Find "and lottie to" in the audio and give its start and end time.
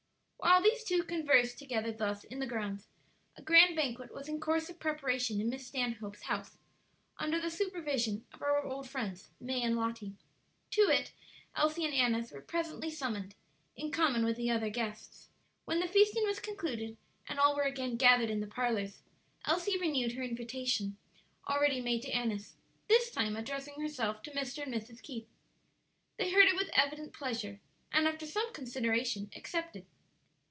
9.61-10.81